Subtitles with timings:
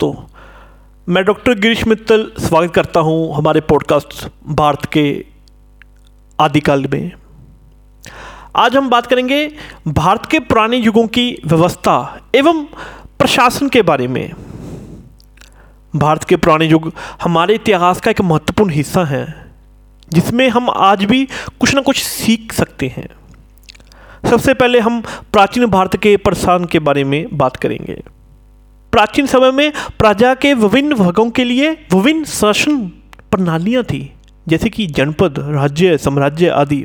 [0.00, 5.02] दोस्तों, मैं डॉक्टर गिरीश मित्तल स्वागत करता हूँ हमारे पॉडकास्ट भारत के
[6.38, 7.10] आदिकाल में।
[8.56, 9.46] आज हम बात करेंगे
[9.88, 11.96] भारत के पुराने युगों की व्यवस्था
[12.34, 12.64] एवं
[13.18, 14.32] प्रशासन के बारे में।
[15.96, 16.92] भारत के पुराने युग
[17.22, 19.24] हमारे इतिहास का एक महत्वपूर्ण हिस्सा है,
[20.08, 21.24] जिसमें हम आज भी
[21.60, 23.08] कुछ ना कुछ सीख सकते हैं।
[24.30, 25.00] सबसे पहले हम
[25.32, 28.02] प्राचीन भारत के प्रशासन के बारे में बात करेंगे।
[28.92, 32.78] प्राचीन समय में प्रजा के विभिन्न भागों के लिए विभिन्न शासन
[33.30, 34.12] प्रणालियाँ थी,
[34.48, 36.84] जैसे कि जनपद, राज्य, साम्राज्य आदि।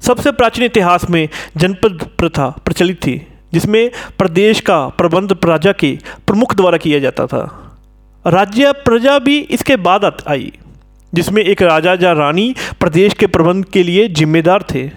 [0.00, 6.54] सबसे प्राचीन इतिहास में जनपद प्रथा प्रचलित थी, जिसमें प्रदेश का प्रबंध प्रजा के प्रमुख
[6.54, 7.44] द्वारा किया जाता था।
[8.26, 10.52] राज्य प्रजा भी इसके बाद आई,
[11.14, 14.88] जिसमें एक राजा या रानी प्रदेश के प्रबंध के लिए जिम्मेदार थे।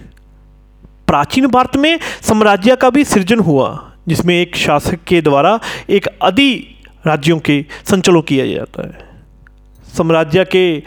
[1.07, 6.65] प्राचीन भारत में साम्राज्य का भी सृजन हुआ जिसमें एक शासक के द्वारा एक अधि
[7.07, 9.09] राज्यों के संचलन किया जाता है।
[9.97, 10.79] साम्राज्य के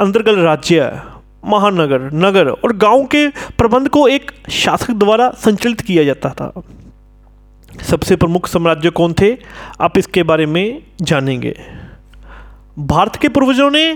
[0.00, 1.02] अंतर्गत राज्य,
[1.44, 6.62] महानगर, नगर और गाँव के प्रबंध को एक शासक द्वारा संचालित किया जाता था।
[7.82, 9.36] सबसे प्रमुख साम्राज्य कौन थे?
[9.80, 11.60] आप इसके बारे में जानेंगे।
[12.78, 13.92] भारत के पूर्वजों ने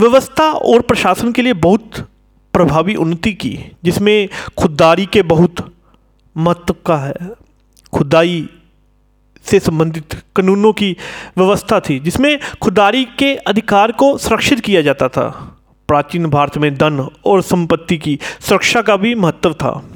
[0.00, 2.08] व्यवस्था और प्रशासन के लिए बहुत
[2.52, 5.74] प्रभावी उन्नति की, जिसमें खुददारी के बहुत
[6.36, 7.41] महत्व का है।
[7.92, 8.48] खुदाई
[9.44, 10.96] से संबंधित कानूनों की
[11.38, 17.08] व्यवस्था थी, जिसमें खुदारी के अधिकार को सुरक्षित किया जाता था। प्राचीन भारत में धन
[17.26, 19.88] और संपत्ति की सुरक्षा का भी महत्व था।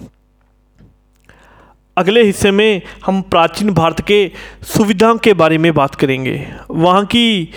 [1.96, 4.30] अगले हिस्से में हम प्राचीन भारत के
[4.62, 7.48] सुविधाओं के बारे में बात करेंगे। वहाँ की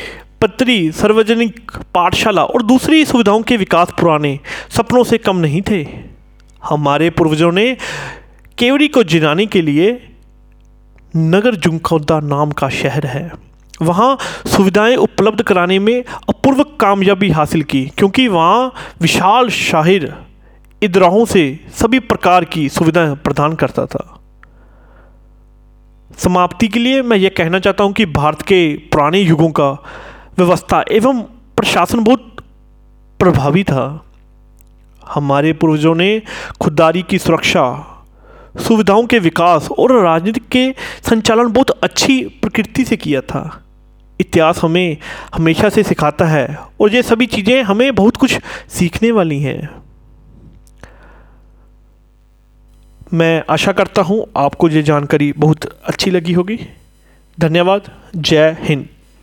[0.42, 5.88] पत्री, सार्वजनिक पाठशाला और दूसरी सुविधाओं के विकास पुराने सपनों से कम नहीं थे।
[6.64, 7.78] हमारे पूर्वजों ने
[8.58, 10.09] केवड़ी को जिनाने के लिए
[11.16, 13.32] नगर जुंखौदा नाम का शहर है।
[13.82, 20.14] वहाँ सुविधाएँ उपलब्ध कराने में अपूर्व कामयाबी हासिल की, क्योंकि वहाँ विशाल शाहिर
[20.82, 24.20] इदराहों से सभी प्रकार की सुविधाएँ प्रदान करता था।
[26.17, 29.70] समाप्ति के लिए मैं ये कहना चाहता हूँ कि भारत के पुराने युगों का
[30.38, 31.22] व्यवस्था एवं
[31.56, 32.36] प्रशासन बहुत
[33.20, 34.06] प्रभावी था।
[35.08, 36.22] हमारे पूर्वजों ने
[36.62, 37.64] खुददारी की सुरक्षा
[38.58, 40.71] सुविधाओं के विकास और राजनीति के
[41.10, 43.65] संचालन बहुत अच्छी प्रकृति से किया था।
[44.20, 44.98] इतिहास हमें
[45.36, 48.39] हमेशा से सिखाता है और ये सभी चीज़ें हमें बहुत कुछ
[48.70, 49.70] सीखने वाली हैं।
[53.14, 56.59] मैं आशा करता हूँ आपको ये जानकारी बहुत अच्छी लगी होगी।
[57.39, 58.88] धन्यवाद। जय हिंद।